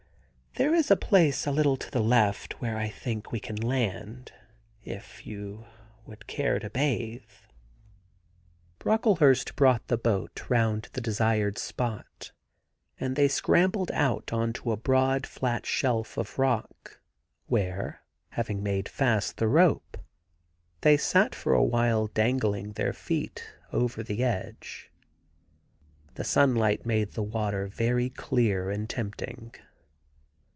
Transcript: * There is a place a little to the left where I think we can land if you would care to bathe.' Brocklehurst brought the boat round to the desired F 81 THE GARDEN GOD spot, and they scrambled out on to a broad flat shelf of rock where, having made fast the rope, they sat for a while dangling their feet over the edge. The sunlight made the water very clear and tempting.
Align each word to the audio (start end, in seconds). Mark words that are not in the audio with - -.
* 0.51 0.55
There 0.61 0.73
is 0.75 0.91
a 0.91 0.97
place 0.97 1.47
a 1.47 1.51
little 1.51 1.77
to 1.77 1.89
the 1.89 2.01
left 2.03 2.59
where 2.59 2.75
I 2.75 2.89
think 2.89 3.31
we 3.31 3.39
can 3.39 3.55
land 3.55 4.33
if 4.83 5.25
you 5.25 5.63
would 6.05 6.27
care 6.27 6.59
to 6.59 6.69
bathe.' 6.69 7.45
Brocklehurst 8.77 9.55
brought 9.55 9.87
the 9.87 9.97
boat 9.97 10.49
round 10.49 10.83
to 10.83 10.91
the 10.91 10.99
desired 10.99 11.57
F 11.57 11.67
81 11.67 11.67
THE 11.69 11.77
GARDEN 11.77 11.99
GOD 11.99 12.23
spot, 12.25 12.31
and 12.99 13.15
they 13.15 13.27
scrambled 13.29 13.91
out 13.93 14.33
on 14.33 14.51
to 14.51 14.73
a 14.73 14.77
broad 14.77 15.25
flat 15.25 15.65
shelf 15.65 16.17
of 16.17 16.37
rock 16.37 16.99
where, 17.47 18.01
having 18.31 18.61
made 18.61 18.89
fast 18.89 19.37
the 19.37 19.47
rope, 19.47 19.99
they 20.81 20.97
sat 20.97 21.33
for 21.33 21.53
a 21.53 21.63
while 21.63 22.07
dangling 22.07 22.73
their 22.73 22.91
feet 22.91 23.53
over 23.71 24.03
the 24.03 24.21
edge. 24.21 24.91
The 26.15 26.25
sunlight 26.25 26.85
made 26.85 27.13
the 27.13 27.23
water 27.23 27.67
very 27.67 28.09
clear 28.09 28.69
and 28.69 28.89
tempting. 28.89 29.53